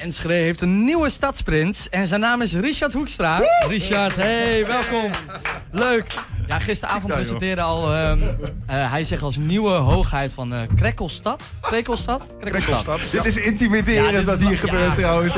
[0.00, 3.40] Enschede heeft een nieuwe stadsprins en zijn naam is Richard Hoekstra.
[3.68, 5.10] Richard, hey, welkom.
[5.70, 6.14] Leuk.
[6.50, 8.18] Ja, gisteravond presenteerde al, ehm,
[8.66, 11.52] eh, hij zegt als nieuwe hoogheid van eh Krekkelstad.
[11.60, 12.34] Krekkelstad?
[12.40, 13.00] Krekkelstad.
[13.10, 14.94] Dit is intimiderend Ja, dit wat is hier gebeurt ja.
[14.94, 15.34] trouwens.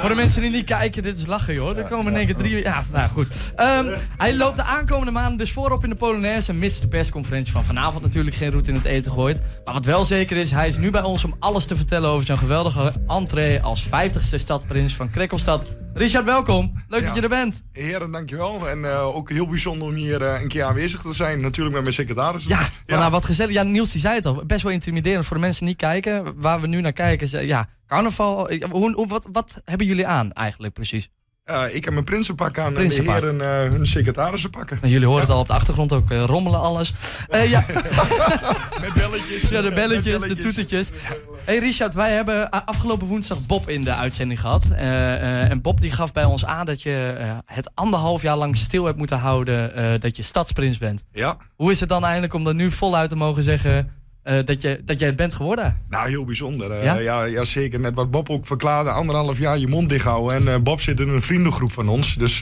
[0.00, 1.78] Voor de mensen die niet kijken, dit is lachen joh.
[1.78, 2.62] Er komen in één keer drie...
[2.62, 3.26] Ja, nou goed.
[3.56, 3.86] Ehm,
[4.16, 6.52] hij loopt de aankomende maanden dus voorop in de Polonaise...
[6.52, 9.42] mits de persconferentie van vanavond natuurlijk geen route in het eten gooit.
[9.64, 12.10] Maar wat wel zeker is, hij is nu bij ons om alles te vertellen...
[12.10, 15.76] over zijn geweldige entree als 50ste stadprins van Krekkelstad.
[15.94, 16.84] Richard, welkom.
[16.88, 17.62] Leuk dat je er bent.
[17.72, 18.68] Heren, dankjewel.
[18.68, 21.40] En eh, ook heel bijzonder om hier een keer aanwezig te zijn.
[21.40, 22.44] Natuurlijk met mijn secretaris.
[22.44, 23.54] Ja, maar nou, wat gezellig.
[23.54, 24.46] Ja, Niels die zei het al.
[24.46, 26.40] Best wel intimiderend voor de mensen die niet kijken.
[26.40, 28.50] Waar we nu naar kijken is, ja, carnaval.
[28.70, 31.08] Hoe, hoe, wat, wat hebben jullie aan eigenlijk precies?
[31.46, 33.14] Eh, ik heb mijn prinsenpak aan Prinsenpak.
[33.22, 34.78] en de heren eh, hun secretarissen pakken.
[34.80, 36.92] Nou, jullie horen het al op de achtergrond ook eh, rommelen alles.
[37.30, 37.64] Ja,
[38.80, 39.50] Met belletjes.
[39.50, 40.90] ja, de belletjes, de toetertjes.
[41.44, 44.70] hey Richard, wij hebben afgelopen woensdag Bob in de uitzending gehad.
[44.70, 48.56] Eh, eh, en Bob die gaf bij ons aan dat je het anderhalf jaar lang
[48.56, 51.04] stil hebt moeten houden dat je stadsprins bent.
[51.12, 53.95] Ja, Hoe is het dan eindelijk om dat nu voluit te mogen zeggen
[54.26, 55.76] eh, dat, je, dat jij het bent geworden?
[55.88, 56.70] nou heel bijzonder.
[56.70, 56.94] Eh, Ja?
[56.98, 57.24] ja?
[57.24, 57.80] Ja, zeker.
[57.80, 58.90] Net wat Bob ook verklaarde.
[58.90, 60.36] Anderhalf jaar je mond dicht houden.
[60.36, 62.14] En eh, Bob zit in een vriendengroep van ons.
[62.14, 62.38] Dus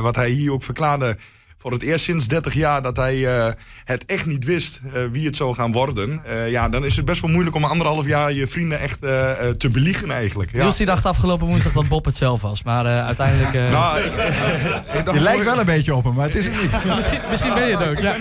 [0.00, 1.16] wat hij hier ook verklaarde...
[1.58, 3.52] Voor het eerst sinds 30 jaar dat hij eh,
[3.84, 6.20] het echt niet wist eh, wie het zou gaan worden.
[6.24, 8.98] Eh, ja, dan is het best wel moeilijk om anderhalf jaar je vrienden echt
[9.58, 10.52] te beliegen eigenlijk.
[10.52, 10.58] Ja.
[10.62, 12.62] Niels die dacht afgelopen woensdag dat Bob het zelf was.
[12.62, 13.54] Maar eh, uiteindelijk...
[13.54, 14.12] eh, Nou, ik,
[15.14, 16.94] Je lijkt wel een beetje op hem, maar het is hem niet.
[16.96, 17.98] misschien, misschien ben je het ook.
[17.98, 18.16] Ja,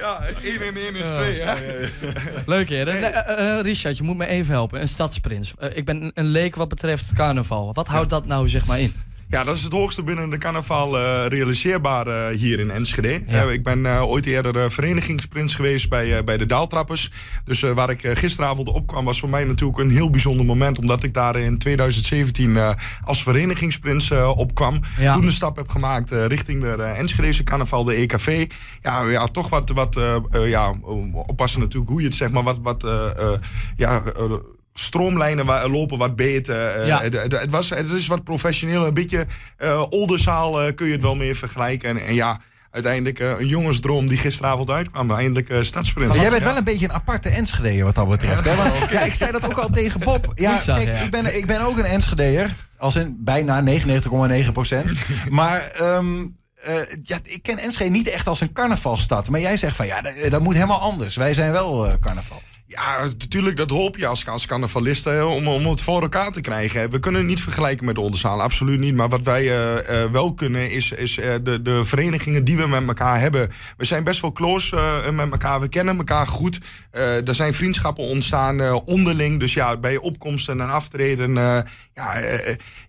[0.00, 0.28] ja, ja.
[0.42, 1.40] Ja, 1 en 1 is 2.
[1.40, 1.54] hè?
[2.46, 2.88] Leuk heer.
[2.88, 4.80] Eh, eh, eh, Richard, je moet me even helpen.
[4.80, 5.54] Een stadsprins.
[5.58, 7.72] Eh, ik ben een- een leek wat betreft carnaval.
[7.74, 8.94] Wat houdt dat nou zeg maar in?
[9.30, 13.22] Ja, dat is het hoogste binnen de carnaval eh, realiseerbaar eh, hier in Enschede.
[13.26, 13.44] Ja.
[13.44, 17.10] Eh, ik ben ooit eerder verenigingsprins geweest bij, bij de Daaltrappers.
[17.44, 20.78] Dus waar ik gisteravond opkwam was voor mij natuurlijk een heel bijzonder moment.
[20.78, 22.70] Omdat ik daar in 2017 eh,
[23.04, 24.80] als verenigingsprins opkwam.
[24.98, 25.14] Ja.
[25.14, 28.50] Toen de stap heb gemaakt richting de uh, Enschedese carnaval, de EKV.
[28.82, 30.00] Ja, ja toch wat, wat
[30.44, 30.74] ja,
[31.12, 32.86] oppassen natuurlijk hoe je het zegt, maar wat, wat
[33.76, 34.02] ja...
[34.80, 36.66] stroomlijnen wa- lopen wat beter.
[36.68, 37.00] Eh, Ja.
[37.02, 38.86] het, was, het is wat professioneel.
[38.86, 39.26] Een beetje
[39.56, 41.88] eh olderzaal eh, kun je het wel mee vergelijken.
[41.88, 45.10] En, en ja, uiteindelijk een jongensdroom die gisteravond uitkwam.
[45.10, 46.08] Eindelijk eh stadsprins.
[46.08, 46.48] Maar jij bent Ja.
[46.48, 48.44] wel een beetje een aparte Enschedeer wat dat betreft.
[48.44, 48.56] Hè?
[48.56, 50.32] Want, ja, ik zei dat ook al tegen Bob.
[50.34, 50.92] Ja, kijk, ja.
[50.94, 52.50] Ik, ben, ik ben ook een Enschedeer.
[52.78, 53.62] Als in bijna
[54.44, 54.92] 99,9 procent.
[55.28, 59.28] maar ehm, eh, ja, ik ken Enschede niet echt als een carnavalstad.
[59.28, 61.16] Maar jij zegt van ja, dat, dat moet helemaal anders.
[61.16, 62.42] Wij zijn wel carnaval.
[62.70, 66.40] Ja, natuurlijk, dat hoop je als, als carnavalist hè, om, om het voor elkaar te
[66.40, 66.90] krijgen.
[66.90, 68.94] We kunnen het niet vergelijken met de onderzaal, absoluut niet.
[68.94, 72.66] Maar wat wij eh, eh, wel kunnen, is, is eh, de, de verenigingen die we
[72.66, 73.50] met elkaar hebben.
[73.76, 74.76] We zijn best wel close
[75.12, 76.58] met elkaar, we kennen elkaar goed.
[76.90, 79.40] Er zijn vriendschappen ontstaan onderling.
[79.40, 81.34] Dus ja, bij opkomsten en aftreden
[81.94, 82.14] ja,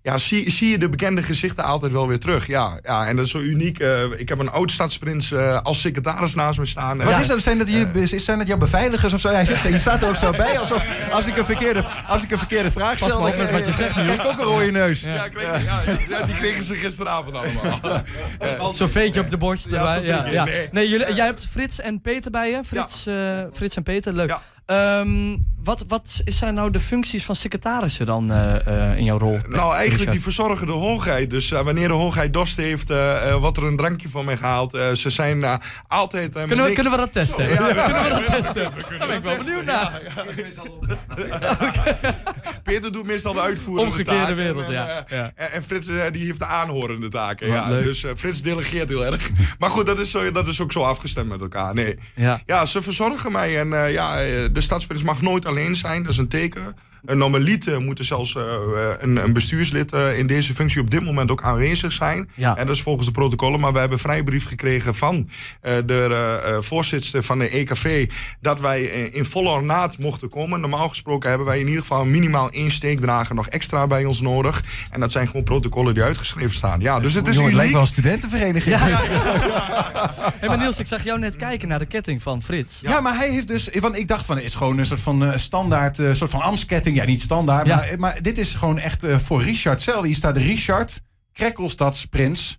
[0.02, 2.48] ja, zie, zie je de bekende gezichten altijd wel weer terug.
[2.48, 3.80] Ja, ja en dat is zo uniek.
[4.18, 5.34] Ik heb een oud stadsprins
[5.64, 6.98] als secretaris naast me staan.
[6.98, 7.42] Wat is dat?
[7.42, 9.30] Zijn dat, jullie, zijn dat jouw beveiligers of zo?
[9.30, 10.60] Hij zegt, je staat er ook zo bij.
[10.60, 13.22] Alsof als ik een verkeerde, als ik een verkeerde vraag Pas stel.
[13.22, 15.02] maar op dan- met wat je zegt, krijg ik ook een rode neus.
[15.02, 18.74] Ja, ik weet het, ja, ja, die kregen ze gisteravond allemaal.
[18.74, 19.70] Zo'n veetje op de borst.
[19.70, 19.94] Ja, erbij.
[19.96, 20.32] zo'n Ja, veetje.
[20.34, 20.44] ja.
[20.44, 20.70] Nee.
[20.72, 22.60] Nee, jullie, jij hebt Frits en Peter bij je.
[22.64, 23.14] Frits, eh,
[23.54, 24.38] Frits en Peter, leuk.
[24.72, 29.32] Ehm, wat, wat zijn nou de functies van secretarissen dan eh, eh, in jouw rol?
[29.48, 30.12] Nou, eigenlijk Richard?
[30.12, 31.30] die verzorgen de hoogheid.
[31.30, 34.38] Dus eh, wanneer de hoogheid dorst heeft, eh, eh, wordt er een drankje van mij
[34.38, 34.74] gehaald.
[34.74, 35.56] Eh, ze zijn eh,
[35.88, 36.36] altijd...
[36.36, 37.50] eh, Kunnen we, kunnen we dat testen?
[37.50, 38.72] Ja, ja, kunnen we dat testen?
[39.00, 40.02] Daar ben ik wel benieuwd naar.
[42.64, 44.36] Peter doet meestal de uitvoerende Omgekeerde taak.
[44.36, 44.88] wereld, en, ja.
[45.08, 45.32] eh, Ja.
[45.36, 47.48] En, en Frits eh, die heeft de aanhorende taken.
[47.48, 47.68] Ja.
[47.68, 49.30] Dus eh, Frits delegeert heel erg.
[49.60, 51.74] Maar goed, dat is, zo, dat is ook zo afgestemd met elkaar.
[51.74, 51.98] Nee.
[52.46, 52.66] Ja.
[52.66, 53.60] Ze verzorgen mij.
[53.60, 54.30] En eh, ja, eh,
[54.62, 56.04] de stadsprins mag nooit alleen zijn.
[56.04, 56.76] Dat is een teken.
[57.06, 60.90] Een normaliter moet er zelfs eh, eh, een, een bestuurslid eh, in deze functie op
[60.92, 62.30] dit moment ook aanwezig zijn.
[62.36, 62.58] Ja.
[62.58, 63.60] En dat is volgens de protocollen.
[63.60, 65.30] Maar we hebben vrijbrief gekregen van
[65.62, 65.94] eh, de
[66.44, 68.10] eh, eh, voorzitter van de EKV.
[68.42, 70.60] Dat wij eh, in volle ornaat mochten komen.
[70.60, 74.64] Normaal gesproken hebben wij in ieder geval minimaal één steekdrager nog extra bij ons nodig.
[74.92, 76.80] En dat zijn gewoon protocollen die uitgeschreven staan.
[76.80, 78.76] Ja, dus het is Jongen, het lijkt wel een studentenvereniging.
[78.82, 79.00] Ja,
[80.40, 82.80] Hey, maar Niels, ik zag jou net kijken naar de ketting van Frits.
[82.82, 83.70] Ja, maar hij heeft dus.
[83.80, 86.42] Want ik dacht van het is gewoon een soort van eh, standaard, eh, soort van
[86.42, 86.91] Amsketting.
[86.96, 87.68] Ja, niet standaard.
[87.68, 87.76] Ja.
[87.76, 90.04] Maar, maar dit is gewoon echt eh, voor Richard zelf.
[90.04, 91.02] Hier staat Richard
[91.32, 92.58] Krekkelstadsprins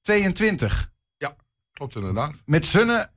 [0.00, 0.90] 22.
[1.78, 2.42] Klopt inderdaad.
[2.44, 3.10] Met zonne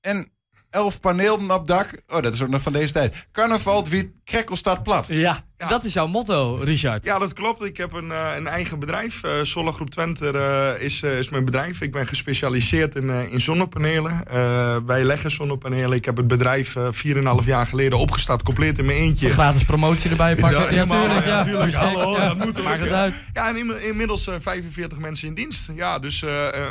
[0.00, 0.28] en
[0.70, 2.02] elf panelen op dak.
[2.06, 3.26] Oh, dat is ook nog van deze tijd.
[3.32, 3.84] Carnaval,
[4.24, 5.06] Krekkel staat plat.
[5.08, 7.04] Ja, dat is jouw motto, Richard.
[7.04, 7.64] Ja, dat klopt.
[7.64, 9.22] Ik heb een, uh, een eigen bedrijf.
[9.24, 11.80] Uh, Solar Groep Twente uh, is, is mijn bedrijf.
[11.80, 14.24] Ik ben gespecialiseerd in, in zonnepanelen.
[14.86, 15.92] wij leggen zonnepanelen.
[15.92, 19.30] Ik heb het bedrijf 4,5 jaar geleden opgestart, compleet in mijn eentje.
[19.30, 20.60] gratis promotie erbij pakken.
[20.60, 21.26] Ja, ja, tuurlijk.
[21.26, 21.74] Ja, tuurlijk.
[21.74, 22.28] Hallo, ja.
[22.28, 23.14] dat moet Maakt het uit.
[23.32, 25.70] Ja, en inmiddels 45 mensen in dienst.
[25.74, 26.22] Ja, dus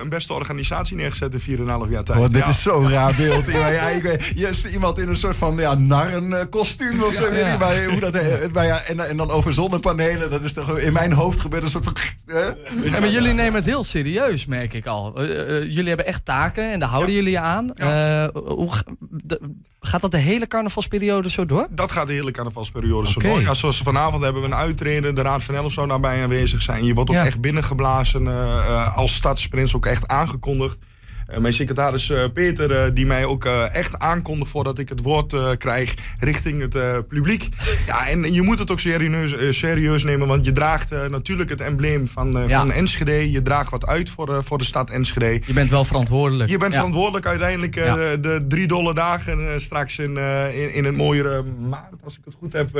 [0.02, 2.20] een beste organisatie neergezet in 4,5 jaar tijd.
[2.20, 3.46] Oh, dit is zo'n raar beeld.
[3.52, 7.32] ja, ik weet, je is iemand in een soort van ja, narrenkostuum of zo.
[7.44, 10.78] Weet niet, maar hoe dat, maar ja, en, en dan over zonnepanelen, dat is toch
[10.78, 11.96] in mijn hoofd gebeurt een soort van.
[12.26, 15.22] Ja, maar jullie nemen het heel serieus, merk ik al.
[15.24, 17.72] Uh, uh, jullie hebben echt taken en daar houden jullie je aan.
[17.74, 18.24] Ja.
[18.24, 18.70] Uh, hoe,
[19.10, 19.42] de,
[19.80, 21.68] gaat dat de hele carnavalsperiode zo door?
[21.70, 23.12] Dat gaat de hele carnavalsperiode okay.
[23.12, 23.42] zo door.
[23.42, 26.86] Ja, zoals vanavond hebben we een uitreden, de Raad van Elf zou daarbij aanwezig zijn.
[26.86, 28.28] Je wordt ook echt binnengeblazen
[28.96, 30.80] als stadsprins, ook echt aangekondigd.
[31.34, 35.58] Uh, mijn secretaris uh, Peter, uh, die mij ook echt aankondigt voordat ik het woord
[35.58, 37.50] krijg richting het publiek.
[37.88, 42.08] Ja, en je moet het ook serieus, serieus nemen, want je draagt natuurlijk het embleem
[42.08, 42.58] van, ja.
[42.58, 43.32] van Enschede.
[43.32, 45.42] Je draagt wat uit voor, voor de stad Enschede.
[45.46, 46.50] Je bent wel verantwoordelijk.
[46.50, 46.78] Je bent ja.
[46.78, 52.14] verantwoordelijk uiteindelijk de, de drie dolle dagen straks in, in, in het mooiere maart, als
[52.18, 52.78] ik het goed heb.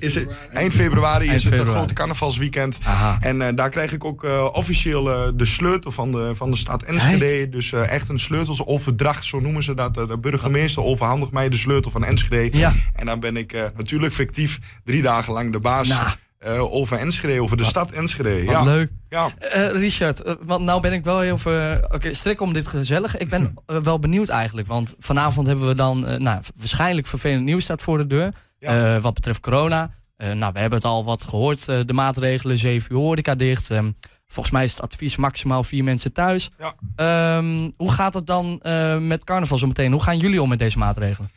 [0.00, 1.70] is het, eind februari eind is het februari.
[1.70, 2.78] een grote carnavalsweekend.
[2.84, 3.18] Aha.
[3.20, 5.04] En daar krijg ik ook officieel
[5.36, 7.48] de sleutel van de, van de stad Enschede.
[7.48, 9.94] Dus echt een sleutelsoverdracht, zo noemen ze dat.
[9.94, 12.58] De burgemeester overhandigt mij de sleutel van Enschede.
[12.58, 12.72] Ja.
[12.94, 15.88] En dan ben ik uh, natuurlijk fictief drie dagen lang de baas.
[15.88, 16.08] Nou.
[16.46, 18.44] Uh, over Enschede, over de wat, stad Enschede.
[18.44, 18.62] Wat ja.
[18.62, 18.90] leuk.
[19.08, 19.28] Ja.
[19.56, 21.76] Uh, Richard, want nou ben ik wel heel veel...
[21.76, 23.16] Oké, okay, strik om dit gezellig.
[23.16, 24.66] Ik ben wel benieuwd eigenlijk.
[24.66, 26.00] Want vanavond hebben we dan...
[26.00, 28.32] nou, waarschijnlijk vervelend nieuws staat voor de deur.
[28.58, 29.00] Ja.
[29.00, 29.90] wat betreft corona.
[30.20, 31.66] Nou, we hebben het al wat gehoord.
[31.66, 33.70] de maatregelen, 7 uur horeca dicht.
[33.70, 33.90] Ehm,
[34.32, 36.50] Volgens mij is het advies maximaal vier mensen thuis.
[36.58, 37.36] Ja.
[37.36, 39.92] Um, hoe gaat het dan uh, met carnaval zo meteen?
[39.92, 41.30] Hoe gaan jullie om met deze maatregelen?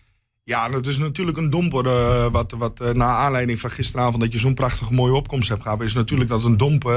[0.43, 1.85] Ja, dat is natuurlijk een domper.
[1.85, 5.61] Uh, wat, wat uh, na aanleiding van gisteravond dat je zo'n prachtige mooie opkomst hebt
[5.61, 6.93] gehad, is natuurlijk dat een domper.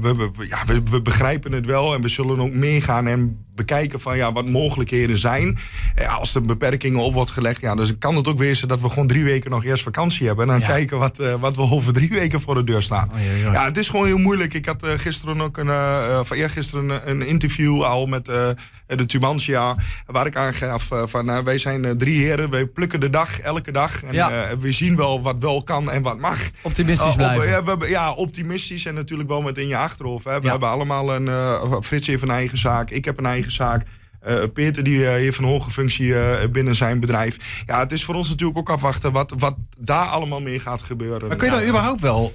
[0.00, 4.00] We, we, ja, we, we, begrijpen het wel en we zullen ook meegaan en bekijken
[4.00, 5.58] van ja, wat mogelijkheden zijn.
[5.96, 8.88] Ja, als er beperkingen op wordt gelegd, ja, dus kan het ook wezen dat we
[8.88, 10.44] gewoon drie weken nog eerst vakantie hebben.
[10.44, 10.66] En dan ja.
[10.66, 13.10] kijken wat, uh, wat we over drie weken voor de deur staan.
[13.14, 13.64] Oh, ja, ja.
[13.64, 14.54] het is gewoon heel moeilijk.
[14.54, 19.06] Ik had uh, gisteren ook een, uh, van eergisteren een, een interview al met de
[19.06, 19.76] Tubantia,
[20.06, 24.02] waar ik aangaf van wij zijn drie heren, wij plukken de dag, elke dag.
[24.02, 26.38] En we zien wel wat wel kan en wat mag.
[26.62, 27.72] Optimistisch blijven.
[27.72, 30.24] Op, we, ja, optimistisch en natuurlijk wel met in je achterhoofd.
[30.24, 30.40] Hè.
[30.40, 33.86] We hebben allemaal een, Frits heeft een eigen zaak, ik heb een eigen zaak.
[34.28, 37.36] Uh, Peter die uh, heeft een hoge functie uh, binnen zijn bedrijf.
[37.66, 41.28] Ja, het is voor ons natuurlijk ook afwachten wat, wat daar allemaal mee gaat gebeuren.
[41.28, 42.32] Maar kun je dan überhaupt wel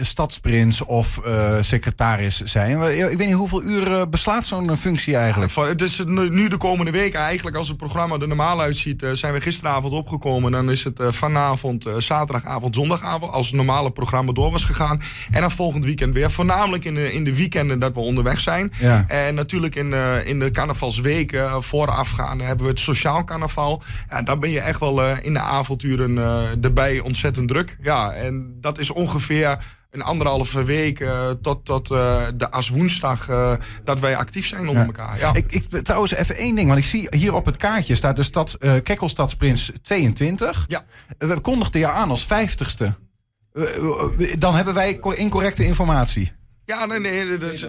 [0.00, 1.20] stadsprins of
[1.60, 2.70] secretaris zijn?
[3.10, 5.52] Ik weet niet hoeveel uur beslaat zo'n functie eigenlijk?
[5.52, 9.32] Ja, het is nu de komende weken eigenlijk, als het programma er normaal uitziet, zijn
[9.32, 10.52] we gisteravond opgekomen.
[10.52, 15.02] Dan is het vanavond, zaterdagavond, zondagavond, als het normale programma door was gegaan.
[15.30, 16.30] En dan volgend weekend weer.
[16.30, 18.72] Voornamelijk in de, in de weekenden dat we onderweg zijn.
[18.78, 19.04] Ja.
[19.08, 19.92] En natuurlijk in,
[20.24, 23.82] in de carnavalsweek weken voorafgaan hebben we het sociaal carnaval.
[24.10, 27.76] Ja, dan ben je echt wel uh, in de avonturen uh, erbij ontzettend druk.
[27.82, 31.88] Ja, en dat is ongeveer een anderhalve week uh, tot, tot
[32.34, 33.28] de aswoensdag
[33.84, 34.84] dat wij actief zijn onder ja.
[34.84, 35.18] elkaar.
[35.18, 35.34] Ja.
[35.34, 38.22] Ik, ik, trouwens even één ding, want ik zie hier op het kaartje staat de
[38.22, 40.64] stad uh, Kekkelstadsprins 22.
[40.68, 40.84] Ja.
[41.18, 42.86] we kondigden je aan als 50ste.
[44.38, 46.32] dan hebben wij incorrecte informatie.
[46.64, 47.36] Ja, nee, nee.
[47.36, 47.66] Dat is,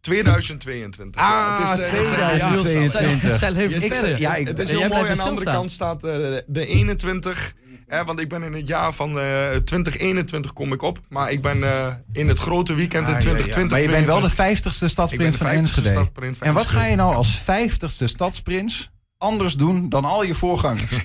[0.00, 1.20] 2022.
[1.20, 3.38] Ah, het is, 2022.
[3.38, 5.08] Zijn even ja, ik, het is heel mooi.
[5.10, 6.10] Aan de andere kant staat uh,
[6.46, 7.52] de 21.
[7.86, 10.98] Hè, want ik ben in het jaar van uh, 2021 kom ik op.
[11.08, 13.56] Maar ik ben uh, in het grote weekend in 2020.
[13.56, 13.68] Ja, ja.
[13.68, 16.08] Maar je bent wel de 50ste stadsprins van Enschede.
[16.38, 20.90] En wat ga je nou als 50ste stadsprins anders doen dan al je voorgangers?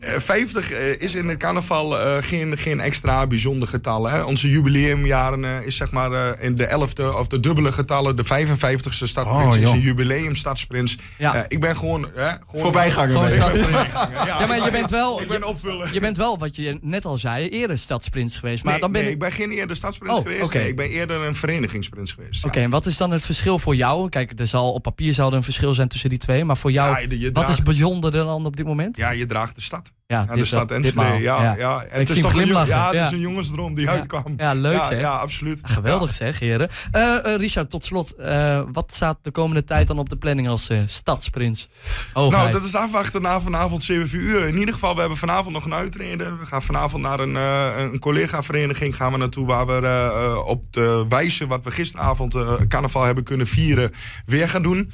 [0.00, 4.08] 50 is in het carnaval uh, geen, geen extra bijzonder getal.
[4.08, 4.22] Hè?
[4.22, 8.16] Onze jubileumjaren uh, is zeg maar uh, in de 11e of de dubbele getallen.
[8.16, 10.96] De 55ste stadsprins oh, is een jubileum stadsprins.
[11.18, 11.44] Ja.
[11.48, 12.04] ik ben gewoon...
[12.14, 13.10] gewoon Voorbijganger.
[13.10, 13.88] Gewoon stadsprins.
[13.92, 15.20] ja, ja, maar je bent wel...
[15.20, 15.92] Ik ben opvullen.
[15.92, 18.64] Je bent wel, wat je net al zei, eerder stadsprins geweest.
[18.64, 19.16] Maar nee, dan ben nee, ik...
[19.16, 20.42] ik ben geen eerder stadsprins oh, geweest.
[20.42, 20.60] Okay.
[20.60, 22.38] Nee, ik ben eerder een verenigingsprins geweest.
[22.38, 24.08] Oké, okay, en wat is dan het verschil voor jou?
[24.08, 26.41] Kijk, er zal, op papier zal er een verschil zijn tussen die twee.
[26.46, 28.96] Maar voor jou, wat draagt, is bijzonderder dan op dit moment?
[28.96, 29.92] Ja, je draagt de stad.
[30.12, 31.22] Ja, de stad Enschede.
[31.22, 31.54] Ja, ja.
[31.56, 31.82] ja.
[31.82, 34.34] En het is toch een, ja, het is een jongensdroom die uitkwam.
[34.36, 35.00] Ja, leuk zeg.
[35.00, 35.60] Ja, absoluut.
[35.62, 36.68] Geweldig zeg, heren.
[36.96, 38.14] Uh, uh, Richard, tot slot.
[38.18, 41.68] Uh, wat staat de komende tijd dan op de planning als stadsprins?
[42.14, 44.46] Nou, dat is afwachten na vanavond 7 uur.
[44.46, 46.38] In ieder geval, we hebben vanavond nog een uitreden.
[46.38, 49.46] We gaan vanavond naar een, een collega-vereniging gaan we naartoe...
[49.46, 52.36] waar we op de wijze wat we gisteravond
[52.68, 53.92] carnaval hebben kunnen vieren...
[54.26, 54.90] weer gaan doen.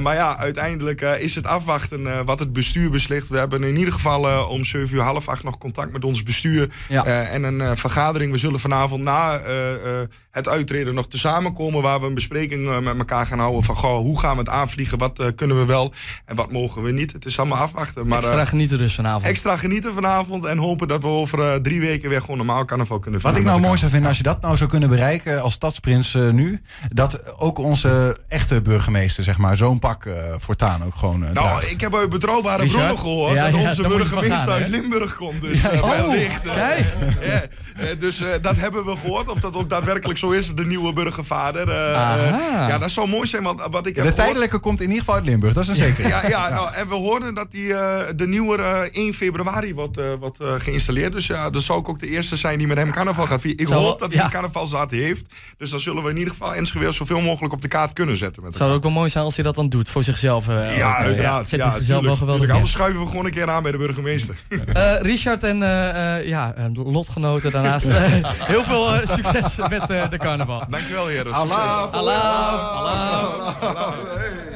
[0.00, 3.28] maar ja, uiteindelijk is het afwachten wat het bestuur beslist.
[3.28, 6.70] We hebben in ieder geval om 7 uur half acht nog contact met ons bestuur.
[6.88, 7.04] Ja.
[7.04, 8.32] eh, en een eh, vergadering.
[8.32, 11.82] We zullen vanavond na eh, eh, het uitreden nog te samenkomen.
[11.82, 13.62] Waar we een bespreking eh, met elkaar gaan houden.
[13.62, 14.98] Van goh, hoe gaan we het aanvliegen?
[14.98, 15.92] Wat eh, kunnen we wel
[16.24, 17.12] en wat mogen we niet?
[17.12, 18.06] Het is allemaal afwachten.
[18.06, 19.24] Maar, Extra eh, genieten dus vanavond.
[19.24, 20.44] extra genieten vanavond.
[20.44, 23.44] En hopen dat we over eh, drie weken weer gewoon normaal carnaval kunnen Wat ik
[23.44, 26.60] nou mooi zou vinden als je dat nou zou kunnen bereiken als stadsprins eh, nu.
[26.88, 31.46] Dat ook onze echte burgemeester, zeg maar, zo'n pak eh, voortaan ook gewoon eh, Nou,
[31.46, 31.70] draagt.
[31.70, 34.70] ik heb uit betrouwbare bronnen gehoord Ja, dat ja, onze burgemeester gaan, uit hè?
[34.70, 35.40] Limburg komt.
[35.40, 36.46] Dus eh, Oh, wellicht.
[36.46, 37.42] eh, ja,
[37.76, 39.28] eh, dus eh, dat hebben we gehoord.
[39.28, 41.70] Of dat ook daadwerkelijk zo is, de nieuwe burgervader.
[41.72, 44.14] ja, dat zou mooi zijn, want wat ik heb de gehoord...
[44.14, 46.22] tijdelijke komt in ieder geval uit Limburg, dat is een zekerheid.
[46.22, 49.98] Ja, ja nou, en we hoorden dat die, eh, de nieuwe eh, 1 februari wordt,
[49.98, 51.12] eh, wordt eh, geïnstalleerd.
[51.12, 53.60] Dus ja, dan zou ik ook de eerste zijn die met hem carnaval gaat vieren.
[53.60, 54.24] Ik Zou hoop dat hij ja.
[54.24, 55.26] een carnavalzaad heeft.
[55.58, 58.42] Dus dan zullen we in ieder geval Enschede zoveel mogelijk op de kaart kunnen zetten.
[58.42, 60.46] Met Het zou ook wel mooi zijn als hij dat dan doet voor zichzelf.
[60.46, 61.48] ja, ook, uiteraard.
[61.48, 62.50] Zet Ja, hij zichzelf wel geweldig.
[62.50, 64.17] Anders schuiven we gewoon een keer aan bij de burgemeester.
[64.72, 67.88] Eh, Richard en eh, eh, ja, lotgenoten daarnaast.
[68.52, 70.62] heel veel succes met eh, de carnaval.
[70.70, 71.32] Dankjewel, heren.
[71.32, 71.92] Allah.
[71.92, 74.47] Allah, Allah.